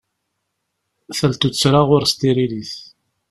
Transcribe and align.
Tal 1.17 1.33
tuttra 1.41 1.81
ɣur-s 1.87 2.13
tiririt. 2.19 2.73